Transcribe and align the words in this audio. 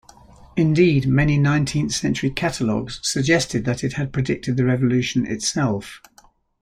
Indeed, 0.57 1.05
many 1.07 1.37
nineteenth-century 1.37 2.31
catalogues 2.31 2.99
suggested 3.03 3.65
that 3.65 3.83
it 3.83 3.93
had 3.93 4.11
predicted 4.11 4.57
the 4.57 4.65
Revolution 4.65 5.27
itself. 5.27 6.01